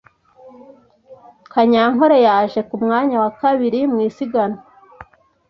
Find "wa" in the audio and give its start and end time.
3.23-3.31